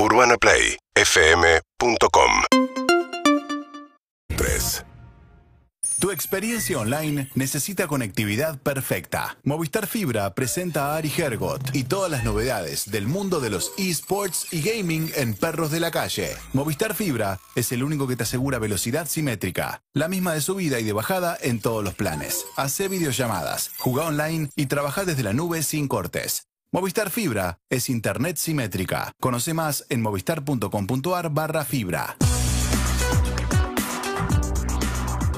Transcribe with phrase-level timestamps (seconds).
[0.00, 2.30] UrbanaPlayFM.com
[4.36, 4.84] 3.
[5.98, 9.36] Tu experiencia online necesita conectividad perfecta.
[9.42, 14.52] Movistar Fibra presenta a Ari Hergot y todas las novedades del mundo de los esports
[14.52, 16.36] y gaming en perros de la calle.
[16.52, 20.84] Movistar Fibra es el único que te asegura velocidad simétrica, la misma de subida y
[20.84, 22.46] de bajada en todos los planes.
[22.56, 26.47] Hace videollamadas, juega online y trabaja desde la nube sin cortes.
[26.70, 29.12] Movistar Fibra es internet simétrica.
[29.18, 32.18] Conoce más en movistar.com.ar barra fibra.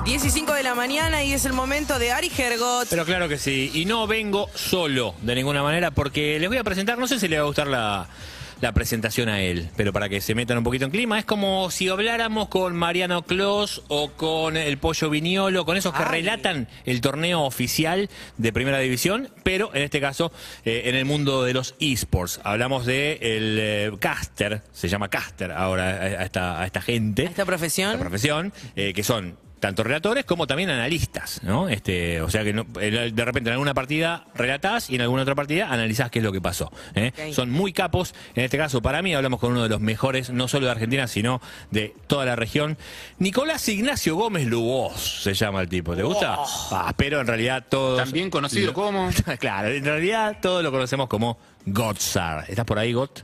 [0.05, 2.89] 10 y 5 de la mañana y es el momento de Ari Hergot.
[2.91, 3.71] Pero claro que sí.
[3.73, 7.29] Y no vengo solo de ninguna manera porque les voy a presentar, no sé si
[7.29, 8.09] le va a gustar la,
[8.61, 11.71] la presentación a él, pero para que se metan un poquito en clima, es como
[11.71, 16.23] si habláramos con Mariano Clos o con el Pollo Viñolo, con esos que Ay.
[16.23, 20.33] relatan el torneo oficial de Primera División, pero en este caso
[20.65, 22.41] eh, en el mundo de los esports.
[22.45, 27.25] Hablamos de el eh, caster, se llama caster ahora a, a esta, a esta gente.
[27.25, 27.93] Esta profesión.
[27.93, 31.69] Esta profesión, eh, que son tanto relatores como también analistas, ¿no?
[31.69, 35.35] Este, o sea que no- de repente en alguna partida relatás y en alguna otra
[35.35, 36.73] partida analizás qué es lo que pasó.
[36.95, 37.13] ¿eh?
[37.33, 38.15] Son muy capos.
[38.35, 41.07] En este caso, para mí, hablamos con uno de los mejores, no solo de Argentina,
[41.07, 42.79] sino de toda la región.
[43.19, 45.95] Nicolás Ignacio Gómez Lubos se llama el tipo.
[45.95, 46.37] ¿Te gusta?
[46.71, 47.99] Ah, pero en realidad todos.
[48.03, 52.47] También conocido lo- como- claro, en realidad todos lo conocemos como Gotzar.
[52.49, 53.21] ¿Estás por ahí, Got?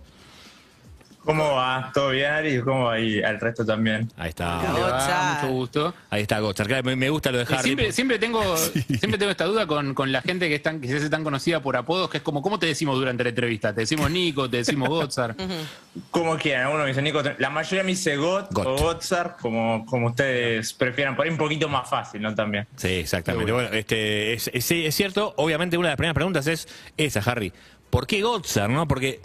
[1.27, 1.91] ¿Cómo va?
[1.93, 2.61] ¿Todo bien, Ari?
[2.63, 4.09] ¿Cómo va ahí al resto también?
[4.17, 4.63] Ahí está.
[4.73, 5.35] Gotzar.
[5.43, 5.95] mucho gusto.
[6.09, 6.67] Ahí está Gotzar.
[6.69, 7.63] Claro, me, me gusta lo de Y Harry.
[7.65, 10.97] siempre, siempre tengo siempre tengo esta duda con, con la gente que, están, que se
[10.99, 13.75] hace tan conocida por apodos, que es como, ¿cómo te decimos durante la entrevista?
[13.75, 14.49] ¿Te decimos Nico?
[14.49, 15.35] ¿Te decimos Gozar?
[16.11, 18.67] Como quieran, alguno me dice Nico, la mayoría me dice Got, Got.
[18.67, 22.35] o Gotzar, como, como ustedes prefieran, por ahí un poquito más fácil, ¿no?
[22.35, 22.67] También.
[22.77, 23.51] Sí, exactamente.
[23.51, 26.69] Bueno, este, es, es- sí, es cierto, obviamente una de las primeras preguntas es
[26.99, 27.53] esa, Harry.
[27.89, 28.87] ¿Por qué Gotzar, no?
[28.87, 29.21] Porque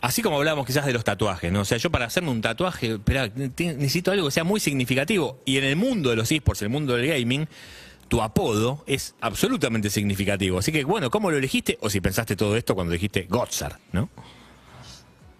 [0.00, 1.60] así como hablamos quizás de los tatuajes, ¿no?
[1.60, 5.40] O sea, yo para hacerme un tatuaje, espera, necesito algo que sea muy significativo.
[5.44, 7.48] Y en el mundo de los esports, en el mundo del gaming,
[8.08, 10.58] tu apodo es absolutamente significativo.
[10.58, 11.78] Así que, bueno, ¿cómo lo elegiste?
[11.80, 14.08] O si pensaste todo esto cuando dijiste Gotzar, ¿no?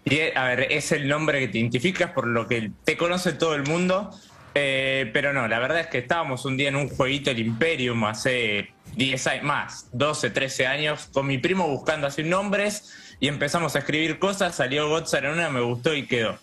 [0.04, 3.32] Y, eh, a ver, es el nombre que te identificas por lo que te conoce
[3.32, 4.10] todo el mundo.
[4.54, 8.02] eh, pero no, la verdad es que estábamos un día en un jueguito, el Imperium,
[8.04, 13.76] hace 10 años, más, 12, 13 años, con mi primo buscando así nombres y empezamos
[13.76, 16.38] a escribir cosas, salió Gotzar en una, me gustó y quedó.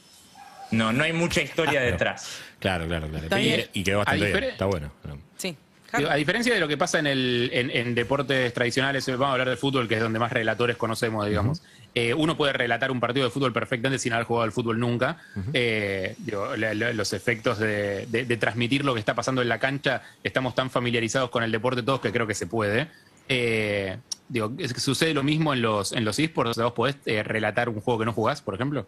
[0.71, 1.91] No, no hay mucha historia Claro.
[1.91, 2.39] detrás.
[2.59, 3.23] Claro, claro, claro.
[3.23, 4.43] Está Y, quedó bastante bien.
[4.45, 4.91] Está bueno.
[5.37, 5.55] Sí.
[5.93, 9.49] A diferencia de lo que pasa en, el, en, en deportes tradicionales, vamos a hablar
[9.49, 11.61] de fútbol, que es donde más relatores conocemos, digamos.
[11.95, 15.17] Eh, uno puede relatar un partido de fútbol perfectamente sin haber jugado al fútbol nunca.
[15.53, 19.47] Eh, digo, la- la- los efectos de, de- de transmitir lo que está pasando en
[19.47, 22.87] la cancha, estamos tan familiarizados con el deporte todos que creo que se puede.
[23.29, 23.95] Eh,
[24.29, 26.51] digo, ¿es que ¿sucede lo mismo en los, en los esports?
[26.51, 28.85] O sea, ¿Vos podés eh, relatar un juego que no jugás, por ejemplo?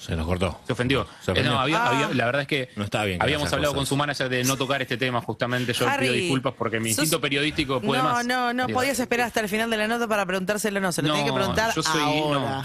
[0.00, 0.58] Se nos cortó.
[0.66, 1.06] Se ofendió.
[1.20, 1.52] Se ofendió.
[1.52, 1.88] Eh, no, había- Ah.
[1.90, 3.76] había- la verdad es que No está bien que habíamos hablado cosas.
[3.82, 5.72] con su manager de no tocar este tema, justamente.
[5.72, 8.26] Yo Harry, pido disculpas porque mi sos- instinto periodístico puede no, más.
[8.26, 11.02] no, no Digo, podías esperar hasta el final de la nota para preguntárselo, no, se
[11.02, 12.40] lo No, tenés que preguntar yo soy- ahora.
[12.40, 12.62] no.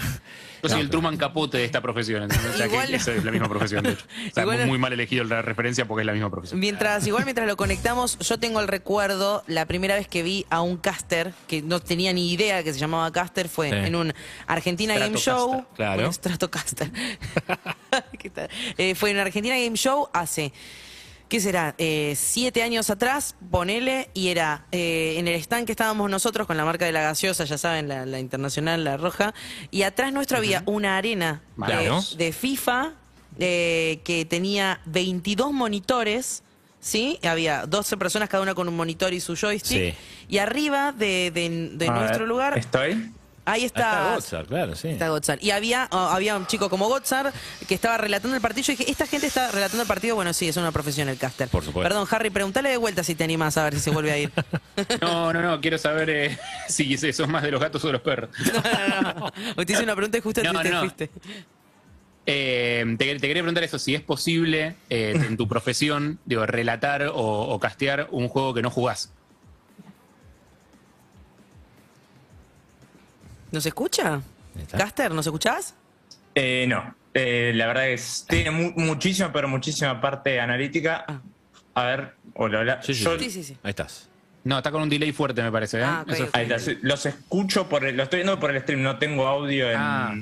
[0.62, 2.54] Yo soy el Truman Capote de esta profesión, ¿entendés?
[2.54, 4.04] O sea, Igual- que es la misma profesión, de hecho.
[4.30, 6.58] O sea, Igual- muy mal elegido la referencia porque es la misma profesión.
[6.60, 10.60] Mientras, igual mientras lo conectamos, yo tengo el recuerdo, la primera vez que vi a
[10.60, 13.76] un caster, que no tenía ni idea que se llamaba caster, fue Sí.
[13.76, 14.14] en un
[14.46, 15.64] Argentina Game Show.
[15.76, 16.06] claro.
[16.06, 16.90] Un Stratocaster.
[18.18, 18.48] ¿Qué tal?
[18.76, 20.52] Eh, fue en un Argentina Game Show hace,
[21.28, 21.74] ¿qué será?
[21.78, 26.56] Eh, siete años atrás, ponele, y era eh, en el stand que estábamos nosotros con
[26.56, 29.34] la marca de la gaseosa, ya saben, la, la internacional, la roja,
[29.70, 32.00] y atrás nuestro había una arena de- Claro.
[32.16, 32.92] de FIFA
[33.38, 36.42] eh, que tenía 22 monitores.
[36.80, 37.18] ¿Sí?
[37.24, 39.94] Había 12 personas, cada una con un monitor y su joystick.
[39.94, 39.94] Sí.
[40.28, 43.10] Y arriba de, de- de nuestro ver, lugar, ¿Estoy?
[43.52, 44.14] Ahí Ahí está está.
[44.14, 44.88] Gotzar, claro, sí.
[44.88, 45.38] está Gotzar.
[45.42, 47.32] Y había, oh, había un chico como Gotzar
[47.66, 48.66] que estaba relatando el partido.
[48.66, 50.14] Yo dije, ¿esta gente está relatando el partido?
[50.16, 51.48] Bueno, sí, es una profesión el caster.
[51.48, 51.88] Por supuesto.
[51.88, 54.32] Perdón, Harry, pregúntale de vuelta si te animas a ver si se vuelve a ir.
[55.00, 56.38] No, no, no, quiero saber eh,
[56.68, 58.30] si sos más de los gatos o de los perros.
[58.54, 59.32] no, no, no.
[59.56, 60.80] O te hice una pregunta y justo No, te, te no.
[60.80, 61.10] fuiste.
[62.26, 67.04] Eh, te, te quería preguntar eso, si es posible eh, en tu profesión, digo, relatar
[67.04, 69.12] o, o castear un juego que no jugás.
[73.50, 74.20] ¿Nos escucha?
[74.76, 75.74] ¿Caster, nos escuchás?
[76.34, 76.94] Eh, no.
[77.14, 81.04] Eh, la verdad es tiene mu- muchísima, pero muchísima parte analítica.
[81.08, 81.20] Ah.
[81.74, 82.82] A ver, hola, hola.
[82.82, 83.56] Sí, sí, Yo- Sí, sí, sí.
[83.62, 84.08] Ahí estás.
[84.44, 85.78] No, está con un delay fuerte, me parece.
[85.80, 85.84] ¿eh?
[85.84, 86.30] Ah, ok, Eso- ok.
[86.34, 89.70] Ahí está, los escucho por el, lo estoy viendo por el stream, no tengo audio
[89.70, 89.76] en.
[89.78, 90.14] Ah.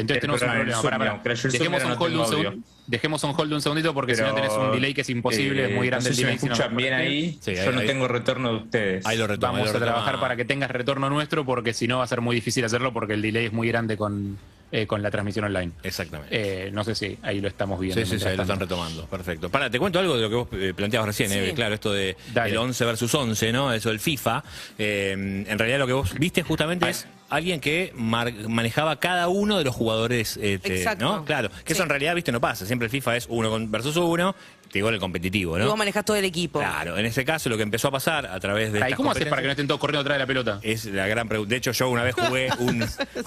[0.00, 1.20] Entonces tenemos un problema.
[1.24, 2.38] El Zoom Dejemos un hold un audio.
[2.42, 2.66] segundo.
[2.86, 5.66] Dejemos un hold un segundito porque si no Pero, tenés un delay que es imposible,
[5.66, 6.38] es muy eh, grande no el sé si me delay.
[6.40, 7.38] si no escuchan me bien ahí.
[7.40, 9.06] Sí, Yo ahí- no ahí- tengo retorno de ustedes.
[9.06, 9.52] Ahí lo retoma.
[9.52, 12.20] Vamos ahí a trabajar para que tengas retorno nuestro porque si no va a ser
[12.22, 14.38] muy difícil hacerlo porque el delay es muy grande con,
[14.72, 15.72] eh, con la transmisión online.
[15.82, 16.28] Exactamente.
[16.68, 18.00] Eh, no sé si ahí lo estamos viendo.
[18.02, 19.04] Sí, sí, sí, ahí lo están retomando.
[19.06, 19.50] Perfecto.
[19.50, 21.52] Para, te cuento algo de lo que vos eh, planteabas recién, Sí.
[21.54, 22.50] Claro, esto de Dale.
[22.52, 23.70] el 11 versus 11, ¿no?
[23.72, 24.42] Eso del FIFA.
[24.78, 29.58] Eh, en realidad lo que vos viste justamente es alguien que mar- manejaba cada uno
[29.58, 31.04] de los jugadores, este, Exacto.
[31.04, 31.24] ¿no?
[31.24, 31.84] Claro, que eso Sí.
[31.84, 32.66] en realidad, viste, no pasa.
[32.66, 34.34] Siempre el FIFA es uno versus uno,
[34.70, 35.68] te digo el competitivo, Y ¿no?
[35.68, 36.58] vos manejás todo el equipo.
[36.58, 39.40] Claro, en ese caso lo que empezó a pasar a través de ¿Cómo haces para
[39.40, 40.60] que no estén todos corriendo atrás de la pelota?
[40.62, 41.50] es la gran pregunta.
[41.50, 42.84] De hecho, yo una vez jugué un,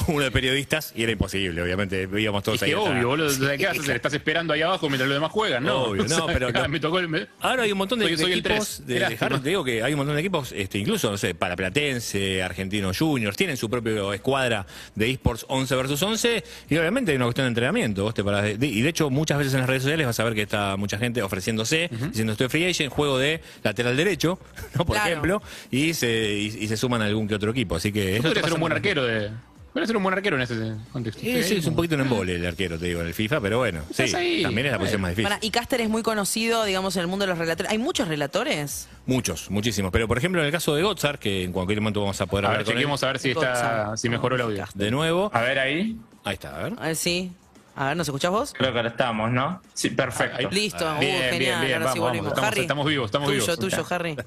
[0.07, 2.07] uno de periodistas y era imposible, obviamente.
[2.15, 2.69] Íbamos todos Es ahí.
[2.69, 3.27] que obvio, boludo.
[3.30, 3.95] ¿Qué Sí, hacer?
[3.95, 5.63] ¿Estás esperando ahí abajo mientras los demás juegan?
[5.63, 7.07] No, Obvio, no, O sea, pero acá lo- me tocó el...
[7.07, 9.63] me- Ahora hay un montón de, Soy- de soy el equipos de, de te digo
[9.63, 13.57] que hay un montón de equipos, este, incluso, no sé, para Platense, Argentino Juniors, tienen
[13.57, 14.65] su propia escuadra
[14.95, 18.03] de esports 11 versus 11 y obviamente hay una cuestión de entrenamiento.
[18.03, 20.19] vos te parás de- de- y de hecho muchas veces en las redes sociales vas
[20.19, 24.39] a ver que está mucha gente ofreciéndose, diciendo estoy free agent, juego de lateral derecho,
[24.77, 24.85] ¿no?
[24.85, 25.09] por Claro.
[25.09, 27.75] ejemplo, y se, y, y se suman a algún que otro equipo.
[27.75, 29.29] Así que eso ser un buen arquero de...
[29.73, 31.21] Podría ser un buen arquero en ese contexto.
[31.21, 33.57] Sí, sí, es un poquito un embole el arquero, te digo, en el FIFA, pero
[33.59, 34.44] bueno, sí, ahí.
[34.44, 35.38] también es la posición más difícil.
[35.41, 37.71] Y Caster es muy conocido, digamos, en el mundo de los relatores.
[37.71, 38.89] ¿Hay muchos relatores?
[39.06, 39.91] Muchos, muchísimos.
[39.94, 42.45] Pero por ejemplo, en el caso de Gotzar, que en cualquier momento vamos a poder
[42.45, 44.65] A hablar ver, con él a ver si, está, si mejoró el audio.
[44.75, 45.31] de nuevo.
[45.33, 45.97] A ver ahí.
[46.25, 46.74] Ahí está, a ver.
[46.77, 47.31] A ver, sí.
[47.74, 48.53] A ver, ¿nos escuchás vos?
[48.57, 49.62] Creo que ahora estamos, ¿no?
[49.74, 50.38] Sí, perfecto.
[50.38, 50.47] Ahí.
[50.51, 51.65] Listo, uh, Bien, bien, genial.
[51.65, 52.27] bien, Ahora sí vamos, volvimos.
[52.27, 53.59] estamos- Harry, estamos vivos, estamos tuyo, vivos.
[53.59, 54.17] tuyo, Harry.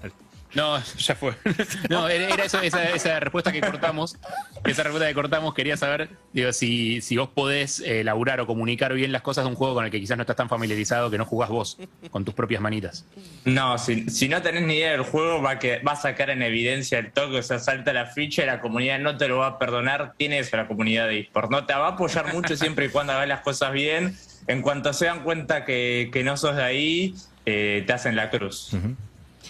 [0.54, 1.34] No, ya fue.
[1.90, 4.16] No, era eso, esa, esa respuesta que cortamos.
[4.64, 8.94] Esa respuesta que cortamos, quería saber digo, si, si vos podés eh, elaborar o comunicar
[8.94, 11.18] bien las cosas de un juego con el que quizás no estás tan familiarizado, que
[11.18, 11.78] no jugás vos,
[12.10, 13.04] con tus propias manitas.
[13.44, 16.30] No, si, si no tenés ni idea del juego, va a, que, va a sacar
[16.30, 19.38] en evidencia el toque, o sea, salta la ficha y la comunidad no te lo
[19.38, 20.14] va a perdonar.
[20.16, 21.50] Tiene eso la comunidad de eSport.
[21.50, 24.16] No te va a apoyar mucho siempre y cuando hagas las cosas bien.
[24.46, 27.14] En cuanto se dan cuenta que, que no sos de ahí,
[27.46, 28.70] eh, te hacen la cruz.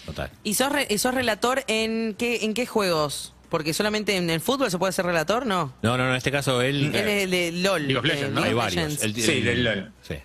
[0.05, 0.29] Total.
[0.43, 3.33] ¿Y sos, re- y sos relator en qué, en qué juegos?
[3.49, 5.73] Porque solamente en el fútbol se puede ser relator, ¿no?
[5.81, 6.93] No, no, no, en este caso él.
[6.95, 7.81] Él es de LOL.
[7.87, 8.43] League of eh, Legends, ¿no?
[8.43, 9.01] Hay varios.
[9.03, 9.91] El- Sí, el- del LOL.
[10.01, 10.15] Sí.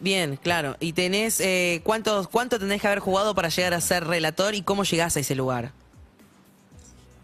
[0.00, 0.76] Bien, claro.
[0.80, 4.62] ¿Y tenés eh, cuántos, cuánto tenés que haber jugado para llegar a ser relator y
[4.62, 5.70] cómo llegás a ese lugar?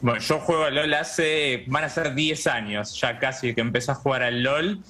[0.00, 3.91] Bueno, yo juego al LOL hace, van a ser 10 años ya casi que empecé
[3.91, 4.81] a jugar al LOL,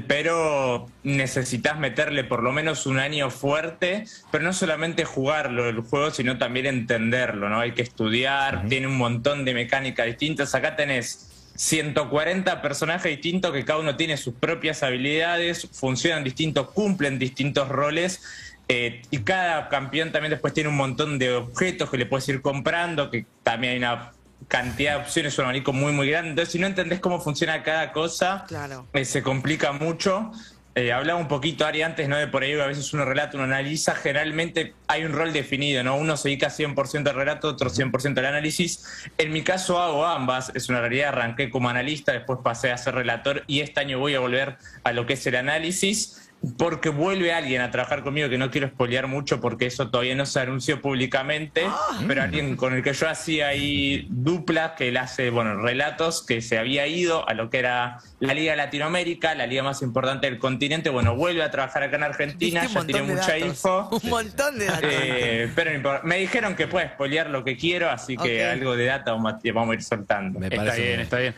[0.00, 6.10] pero necesitas meterle por lo menos un año fuerte, pero no solamente jugarlo el juego,
[6.10, 7.60] sino también entenderlo, ¿no?
[7.60, 10.54] Hay que estudiar, tiene un montón de mecánicas distintas.
[10.54, 17.18] Acá tenés 140 personajes distintos que cada uno tiene sus propias habilidades, funcionan distintos, cumplen
[17.18, 18.22] distintos roles.
[18.68, 22.40] eh, y cada campeón también después tiene un montón de objetos que le puedes ir
[22.40, 24.12] comprando, que también hay una
[24.48, 26.30] cantidad de opciones, un abanico muy, muy grande.
[26.30, 28.86] Entonces, si no entendés cómo funciona cada cosa, Claro.
[28.92, 30.30] eh, se complica mucho.
[30.74, 32.16] Eh, hablaba un poquito, Ari, antes, ¿no?
[32.16, 33.94] De por ahí, a veces uno relata, uno analiza.
[33.94, 35.96] Generalmente hay un rol definido, ¿no?
[35.96, 38.86] Uno se dedica 100% al relato, otro 100% al análisis.
[39.18, 40.50] En mi caso hago ambas.
[40.54, 41.08] Es una realidad.
[41.08, 44.92] Arranqué como analista, después pasé a ser relator y este año voy a volver a
[44.92, 46.30] lo que es el análisis.
[46.58, 50.26] Porque vuelve alguien a trabajar conmigo que no quiero espolear mucho porque eso todavía no
[50.26, 51.64] se anunció públicamente,
[52.08, 56.42] pero alguien con el que yo hacía ahí dupla, que él hace, bueno, relatos, que
[56.42, 60.38] se había ido a lo que era la Liga Latinoamérica, la liga más importante del
[60.38, 63.46] continente, bueno, vuelve a trabar acá en Argentina, ya tiene mucha datos.
[63.46, 63.88] info.
[64.02, 64.90] Un montón de datos.
[64.92, 66.00] Eh, pero no importa.
[66.04, 69.74] me dijeron que puedo espolear lo que quiero, así que algo de data vamos a,
[69.74, 70.40] ir soltando.
[70.40, 71.34] Me Está bien, está bien.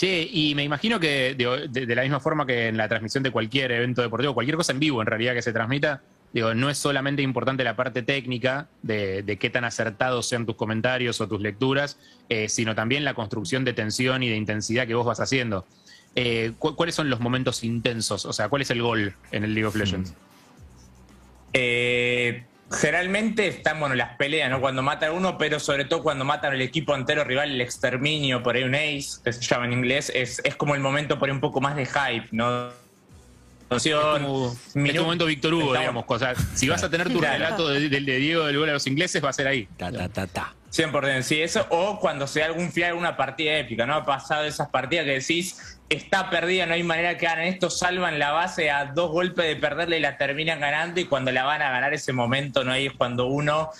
[0.00, 3.70] Che, y me imagino que de, la misma forma que en la transmisión de cualquier
[3.70, 6.00] evento deportivo, cualquier cosa en vivo en realidad que se transmita,
[6.32, 11.20] digo, no es solamente importante la parte técnica de, qué tan acertados sean tus comentarios
[11.20, 11.98] o tus lecturas,
[12.30, 15.66] eh, sino también la construcción de tensión y de intensidad que vos vas haciendo.
[16.14, 18.24] Eh, cu- ¿Cuáles son los momentos intensos?
[18.24, 20.14] O sea, ¿cuál es el gol en el League of Legends?
[21.52, 24.60] Eh, generalmente están bueno las peleas, ¿no?
[24.60, 28.42] Cuando matan a uno, pero sobre todo cuando matan al equipo entero rival, el exterminio,
[28.42, 31.28] por ahí un ace, que se llama en inglés, es, es como el momento por
[31.28, 32.68] ahí un poco más de hype, ¿no?
[33.70, 36.04] Es como, es Minu- tu momento Víctor Hugo, Estamos- digamos.
[36.08, 37.34] O sea, si vas a tener tu Claro.
[37.38, 39.68] relato de, de- de Diego del gol a los ingleses, va a ser ahí.
[39.76, 40.54] Ta, ta, ta, ta.
[40.72, 43.94] 100%, sí, eso, o cuando sea algún final, una partida épica, ¿no?
[43.94, 48.18] Ha pasado esas partidas que decís, está perdida, no hay manera que ganen esto, salvan
[48.18, 51.62] la base a dos golpes de perderla y la terminan ganando, y cuando la van
[51.62, 52.72] a ganar ese momento, ¿no?
[52.72, 53.70] Ahí es cuando uno,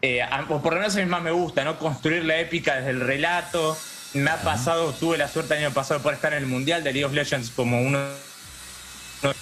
[0.00, 1.76] eh, a- o por lo menos a mí más me gusta, ¿no?
[1.78, 3.76] Construir la épica desde el relato.
[4.14, 6.92] Me ha pasado, tuve la suerte el año pasado por estar en el Mundial de
[6.92, 7.98] League of Legends como uno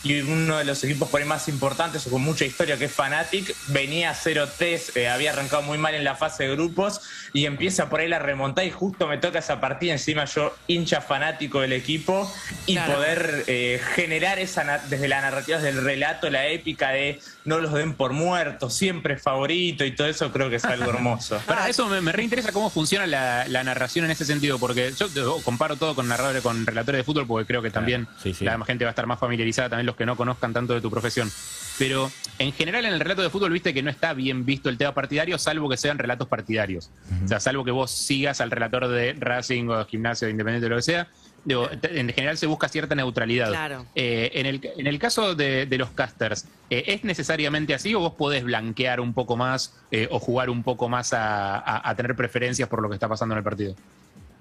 [0.03, 2.93] y uno de los equipos por ahí más importantes o con mucha historia que es
[2.93, 7.01] Fanatic, venía 0-3, eh, había arrancado muy mal en la fase de grupos
[7.33, 11.01] y empieza por ahí la remontada y justo me toca esa partida encima yo hincha
[11.01, 12.33] fanático del equipo
[12.67, 12.95] y Claro.
[12.95, 17.95] poder eh, generar esa desde la narrativa del relato, la épica de no los den
[17.95, 21.41] por muertos, siempre favorito y todo eso creo que es algo hermoso.
[21.47, 25.09] Para eso me, me reinteresa cómo funciona la, la narración en ese sentido, porque yo
[25.43, 28.45] comparo todo con narradores, con relatores de fútbol, porque creo que también sí, sí.
[28.45, 30.91] la gente va a estar más familiarizada, también los que no conozcan tanto de tu
[30.91, 31.31] profesión.
[31.79, 34.79] Pero en general en el relato de fútbol viste que no está bien visto el
[34.79, 36.91] tema partidario, salvo que sean relatos partidarios.
[37.25, 40.77] O sea, salvo que vos sigas al relator de Racing o Gimnasio Independiente o lo
[40.77, 41.09] que sea.
[41.45, 43.49] Digo, en general se busca cierta neutralidad.
[43.49, 43.85] Claro.
[43.95, 48.01] Eh, en, el, en el caso de, de los casters, eh, ¿es necesariamente así o
[48.01, 51.95] vos podés blanquear un poco más eh, o jugar un poco más a, a- a
[51.97, 53.75] tener preferencias por lo que está pasando en el partido?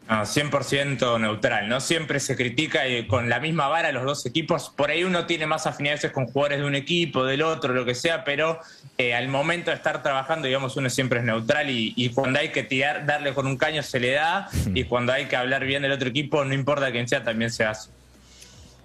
[0.09, 1.79] No, 100% neutral, ¿no?
[1.79, 4.69] Siempre se critica y con la misma vara los dos equipos.
[4.75, 7.95] Por ahí uno tiene más afinidades con jugadores de un equipo, del otro, lo que
[7.95, 8.59] sea, pero
[8.97, 12.49] eh, al momento de estar trabajando, digamos, uno siempre es neutral y, y cuando hay
[12.49, 15.81] que tirar, darle con un caño se le da y cuando hay que hablar bien
[15.81, 17.89] del otro equipo, no importa quién sea, también se hace.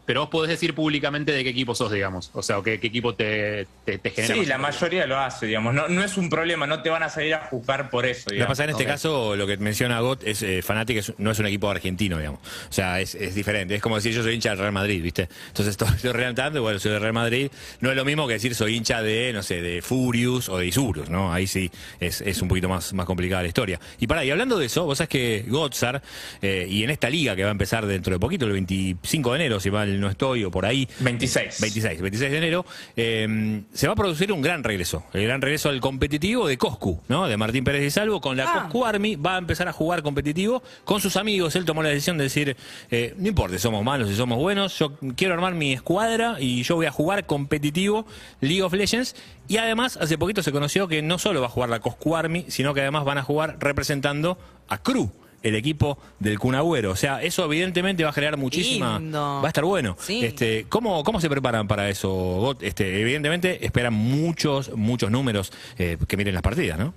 [0.09, 2.31] Pero vos podés decir públicamente de qué equipo sos, digamos.
[2.33, 4.35] O sea, o qué, qué equipo te, te, te genera.
[4.37, 5.75] Sí, la mayoría lo hace, digamos.
[5.75, 8.29] No, no es un problema, no te van a salir a juzgar por eso, Lo
[8.31, 8.53] que digamos.
[8.53, 11.45] pasa en este caso, lo que menciona Got es eh, Fanatic es- no es un
[11.45, 12.41] equipo argentino, digamos.
[12.41, 13.75] O sea, es, es diferente.
[13.75, 15.29] Es como decir yo soy hincha del Real Madrid, ¿viste?
[15.49, 17.51] Entonces estoy, estoy relantando, bueno, soy del Real Madrid.
[17.81, 20.67] No es lo mismo que decir soy hincha de, no sé, de Furious o de
[20.69, 21.35] Isurus, ¿no?
[21.35, 23.79] Ahí sí es, es un poquito más, más complicada la historia.
[24.01, 26.01] Y pará, y hablando de eso, vos sabés que Gotzar,
[26.41, 29.37] eh, y en esta liga que va a empezar dentro de poquito, el 25 de
[29.37, 31.61] enero, si mal no estoy, o por ahí, 26.
[31.61, 32.65] 26, 26 de enero,
[32.97, 35.05] eh, se va a producir un gran regreso.
[35.13, 37.27] El gran regreso al competitivo de Coscu, ¿no?
[37.29, 38.21] De Martín Pérez de Salvo.
[38.21, 38.63] Con la Ah.
[38.63, 41.55] Coscu Army va a empezar a jugar competitivo con sus amigos.
[41.57, 42.57] Él tomó la decisión de decir,
[42.91, 46.63] eh, no importa si somos malos, si somos buenos, yo quiero armar mi escuadra y
[46.63, 48.07] yo voy a jugar competitivo
[48.41, 49.15] League of Legends.
[49.49, 52.45] Y además, hace poquito se conoció que no solo va a jugar la Coscu Army,
[52.49, 54.39] sino que además van a jugar representando
[54.69, 55.11] a Cru.
[55.43, 56.91] El equipo del Cunagüero.
[56.91, 58.99] O sea, eso evidentemente va a generar muchísima.
[58.99, 59.41] Lindo.
[59.41, 59.97] Va a estar bueno.
[60.01, 60.25] Sí.
[60.25, 62.09] Este, ¿cómo, ¿Cómo se preparan para eso?
[62.11, 62.63] Got?
[62.65, 66.93] Este, evidentemente esperan muchos, muchos números eh, que miren las partidas, ¿no?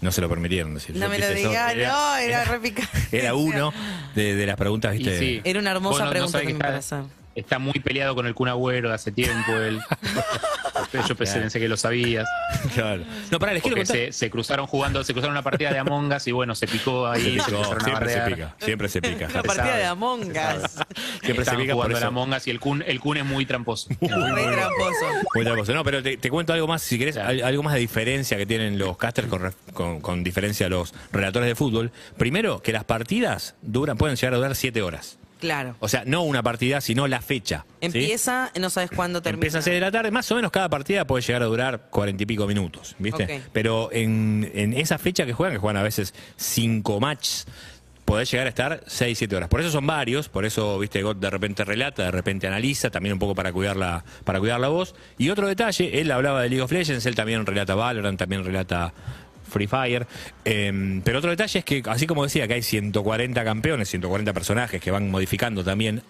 [0.00, 0.94] No se lo permitieron decir.
[0.94, 2.98] No Yo me lo digas, no, era re picante.
[3.12, 3.72] Era uno
[4.14, 5.18] de, de las preguntas, ¿viste?
[5.18, 5.40] sí.
[5.44, 7.04] Era una hermosa no- pregunta que para está,
[7.34, 9.52] está muy peleado con el Kun Agüero de hace tiempo.
[9.52, 9.80] Él.
[10.92, 12.26] Yo pensé, pensé que lo sabías.
[12.74, 13.02] Claro.
[13.30, 14.06] No, pará, les quiero Porque contar.
[14.06, 17.06] se, se cruzaron jugando, se cruzaron una partida de Among Us y bueno, se picó
[17.06, 17.38] ahí.
[17.38, 19.26] Se se picó, a siempre se pica, siempre se pica.
[19.30, 20.30] Una partida sabe, de Among se.
[20.30, 20.86] Us.
[21.22, 22.06] Siempre se pica por jugando el eso.
[22.08, 23.88] Among Us y el Kun, el Kun es muy tramposo.
[24.00, 25.06] Re tramposo.
[25.34, 25.74] Muy tramposo.
[25.74, 28.46] No, pero te, te cuento algo más, si querés, al- algo más de diferencia que
[28.46, 31.90] tienen los casters con, con, con diferencia a los relatores de fútbol.
[32.16, 35.17] Primero, que las partidas duran, pueden llegar a durar siete horas.
[35.38, 35.76] Claro.
[35.80, 37.64] O sea, no una partida, sino la fecha.
[37.80, 37.86] ¿sí?
[37.86, 39.38] Empieza, no sabes cuándo termina.
[39.38, 41.88] Empieza a 6 de la tarde, más o menos cada partida puede llegar a durar
[41.90, 43.42] cuarenta y pico minutos, ¿viste?
[43.52, 47.46] Pero en, en esa fecha que juegan, que juegan a veces cinco matches,
[48.08, 49.48] podés llegar a estar 6, 7 horas.
[49.50, 53.12] Por eso son varios, por eso, viste, God de repente relata, de repente analiza, también
[53.12, 54.94] un poco para cuidar la, para cuidar la voz.
[55.18, 58.94] Y otro detalle, él hablaba de League of Legends, él también relata Valorant, también relata
[59.48, 60.06] Free Fire.
[60.44, 64.80] Eh, pero otro detalle es que, así como decía, que hay 140 campeones, 140 personajes
[64.80, 66.02] que van modificando también.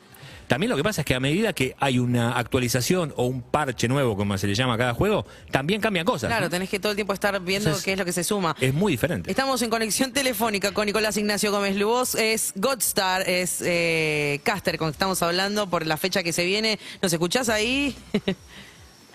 [0.48, 3.86] También lo que pasa es que a medida que hay una actualización o un parche
[3.86, 6.28] nuevo, como se le llama a cada juego, también cambian cosas.
[6.28, 6.50] Claro, ¿no?
[6.50, 8.56] tenés que todo el tiempo estar viendo Entonces, qué es lo que se suma.
[8.58, 9.30] Es muy diferente.
[9.30, 14.88] Estamos en conexión telefónica con Nicolás Ignacio Gómez Lubos, es Godstar, es eh, caster con
[14.88, 16.78] que estamos hablando por la fecha que se viene.
[17.02, 17.94] ¿Nos escuchás ahí?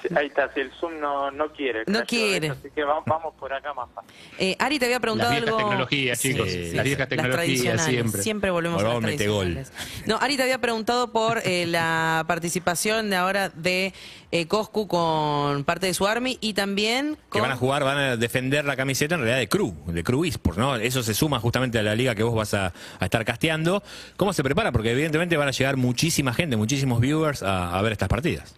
[0.03, 1.83] Sí, Ahí está, si el Zoom no, no quiere.
[1.87, 2.49] No quiere.
[2.49, 4.11] Así que vamos, vamos por acá más fácil.
[4.37, 5.69] Eh, Ari te había preguntado Las viejas algo.
[5.69, 6.47] tecnologías, chicos.
[6.73, 8.23] Las viejas tecnologías, tradicionales.
[8.23, 8.51] siempre.
[8.51, 9.57] volvemos Volvamos a las gol.
[10.05, 13.93] No, Ari te había preguntado por eh, la participación de ahora de
[14.31, 18.17] eh, Coscu con parte de su army y también Que van a jugar, van a
[18.17, 20.75] defender la camiseta en realidad de Crew, de Crew Esports, ¿no?
[20.75, 23.83] Eso se suma justamente a la liga que vos vas a, a estar casteando.
[24.17, 24.71] ¿Cómo se prepara?
[24.71, 28.55] Porque evidentemente van a llegar muchísima gente, muchísimos viewers a, a ver estas partidas.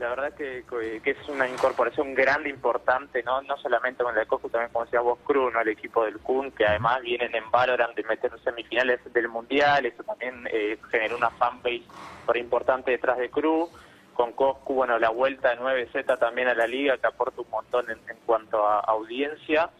[0.00, 0.64] La verdad que,
[1.04, 5.18] es una incorporación grande, importante, no no solamente con el Cocu, también como decía vos,
[5.24, 5.60] Cruz, ¿no?
[5.60, 10.02] el equipo del Kun, que además vienen en Valorant de meter semifinales del Mundial, eso
[10.02, 11.82] también eh, generó una fanbase
[12.24, 13.68] por importante detrás de Cruz.
[14.14, 17.90] Con Coscu, bueno, la vuelta de 9Z también a la liga, que aporta un montón
[17.90, 19.70] en, en cuanto a audiencia.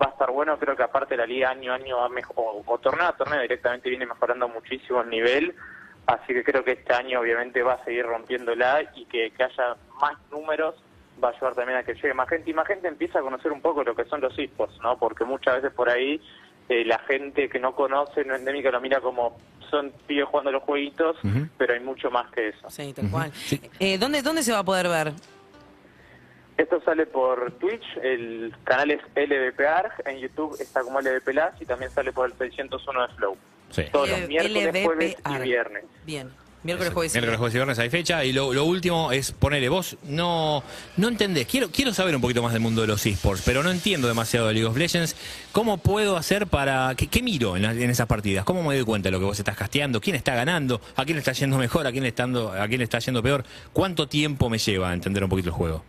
[0.00, 2.62] Va a estar bueno, creo que aparte la liga año a año, va mejo- o,
[2.66, 5.54] o torneo a torneo directamente viene mejorando muchísimo el nivel.
[6.06, 9.76] Así que creo que este año obviamente va a seguir rompiéndola y que, que haya
[10.00, 10.74] más números
[11.22, 13.52] va a ayudar también a que llegue más gente y más gente empieza a conocer
[13.52, 14.98] un poco lo que son los esports, ¿no?
[14.98, 16.20] Porque muchas veces por ahí
[16.68, 19.38] eh, la gente que no conoce, no endémica, lo mira como
[19.70, 21.16] son pibes jugando los jueguitos,
[21.56, 22.70] pero hay mucho más que eso.
[22.70, 23.32] Sí, tal cual.
[23.80, 25.12] Eh, ¿dónde, ¿Dónde se va a poder ver?
[26.56, 31.90] Esto sale por Twitch, el canal es LVPARG, en YouTube está como LVPLAS y también
[31.90, 33.36] sale por el 601 de Flow.
[33.74, 33.82] Sí.
[33.92, 35.84] Todos los miércoles, jueves y viernes.
[36.06, 36.30] Bien.
[36.62, 38.24] Miércoles, jueves y Miércoles, jueves y viernes hay fecha.
[38.24, 39.98] Y lo, lo último es ponerle vos.
[40.04, 40.64] No,
[40.96, 41.46] no entendés.
[41.46, 44.46] Quiero, quiero saber un poquito más del mundo de los esports, pero no entiendo demasiado
[44.48, 45.14] de League of Legends.
[45.52, 46.94] ¿Cómo puedo hacer para.
[46.96, 48.46] ¿Qué, qué miro en, la- en esas partidas?
[48.46, 50.00] ¿Cómo me doy cuenta de lo que vos estás casteando?
[50.00, 50.80] ¿Quién está ganando?
[50.96, 51.86] ¿A quién le está yendo mejor?
[51.86, 53.44] ¿A quién le, estando, a quién le está yendo peor?
[53.74, 55.84] ¿Cuánto tiempo me lleva a entender un poquito el juego?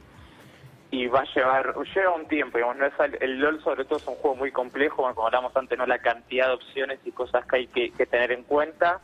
[0.91, 3.99] Y va a llevar, lleva un tiempo, digamos, no es al- el LOL sobre todo
[3.99, 7.45] es un juego muy complejo, como hablamos antes, no la cantidad de opciones y cosas
[7.47, 8.99] que hay que, que tener en cuenta.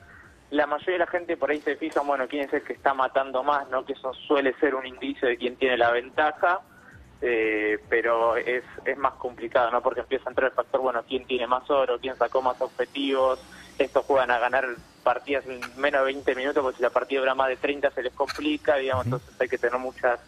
[0.52, 2.94] La mayoría de la gente por ahí se fija, bueno, quién es el que está
[2.94, 3.86] matando más, ¿no?
[3.86, 6.60] Que eso suele ser un indicio de quién tiene la ventaja,
[7.22, 9.82] eh, pero es, es más complicado, ¿no?
[9.82, 13.40] Porque empieza a entrar el factor, bueno, quién tiene más oro, quién sacó más objetivos,
[13.78, 14.66] estos juegan a ganar
[15.04, 18.04] partidas en menos de 20 minutos, porque si la partida dura más de 30 se
[18.04, 20.20] les complica, digamos, entonces hay que tener muchas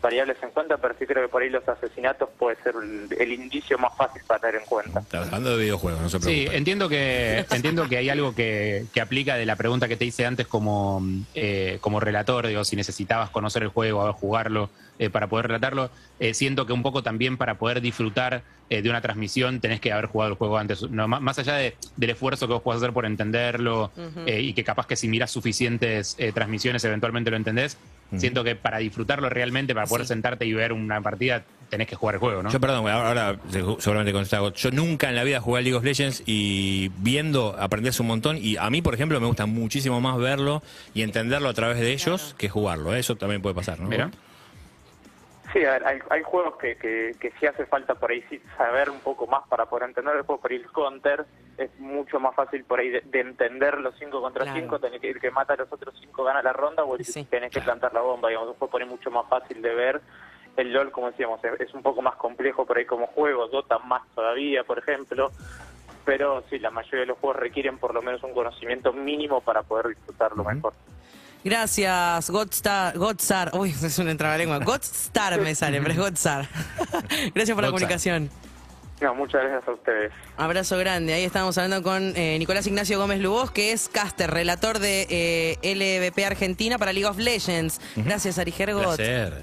[0.00, 3.32] variables en cuenta, pero sí creo que por ahí los asesinatos puede ser el, el
[3.32, 5.00] indicio más fácil para tener en cuenta.
[5.00, 9.00] Estás hablando de videojuegos, no se Sí, entiendo que entiendo que hay algo que, que
[9.00, 11.02] aplica de la pregunta que te hice antes como,
[11.34, 15.90] eh, como relator, digo, si necesitabas conocer el juego, a jugarlo eh, para poder relatarlo.
[16.18, 19.92] Eh, siento que un poco también para poder disfrutar eh, de una transmisión tenés que
[19.92, 20.82] haber jugado el juego antes.
[20.90, 23.90] No, má- más allá de- del esfuerzo que vos puedas hacer por entenderlo
[24.26, 27.76] eh, y que capaz que si miras suficientes eh, transmisiones eventualmente lo entendés,
[28.16, 30.08] siento que para disfrutarlo realmente, para poder Sí.
[30.08, 32.50] sentarte y ver una partida, tenés que jugar el juego, ¿no?
[32.50, 33.36] Yo, perdón, ahora,
[33.78, 37.54] seguramente con esta- Yo nunca en la vida jugué a League of Legends y viendo
[37.58, 38.38] aprendés un montón.
[38.40, 40.62] Y a mí, por ejemplo, me gusta muchísimo más verlo
[40.94, 42.94] y entenderlo a través de ellos que jugarlo.
[42.94, 43.88] Eso también puede pasar, ¿no?
[43.88, 44.10] Mira.
[45.52, 48.40] Sí, a ver, hay, hay juegos que, que, que sí hace falta por ahí sí
[48.56, 51.24] saber un poco más para poder entender el juego, por ahí el counter
[51.58, 54.60] es mucho más fácil por ahí de, de entender los 5 contra Claro.
[54.60, 57.04] 5, tener que ir que mata a los otros 5 gana la ronda o el
[57.04, 59.60] Sí, que tenés que plantar la bomba, digamos, un juego por ahí mucho más fácil
[59.60, 60.00] de ver.
[60.56, 63.78] El LOL, como decíamos, es, es un poco más complejo por ahí como juego, Dota
[63.78, 65.30] más todavía, por ejemplo,
[66.04, 69.62] pero sí, la mayoría de los juegos requieren por lo menos un conocimiento mínimo para
[69.62, 70.74] poder disfrutarlo mejor.
[71.44, 72.98] Gracias, Godstar.
[72.98, 73.50] Godstar.
[73.54, 74.58] Uy, es una entrabalengua.
[74.58, 76.48] Godstar me sale, pero es Godstar.
[77.34, 78.30] Gracias por la comunicación.
[79.00, 80.12] No, muchas gracias a ustedes.
[80.36, 81.14] Abrazo grande.
[81.14, 85.74] Ahí estábamos hablando con eh, Nicolás Ignacio Gómez Lubos, que es caster, relator de eh,
[85.74, 87.80] LVP Argentina para League of Legends.
[87.96, 88.96] Gracias, Ari Gergot.
[88.96, 89.42] Placer.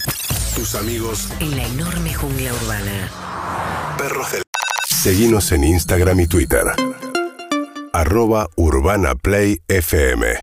[0.61, 3.95] Tus amigos, En la enorme jungla urbana.
[3.97, 4.43] perros del...
[4.87, 6.65] Seguinos en Instagram y Twitter.
[7.93, 10.41] Arroba Urbana Play FM.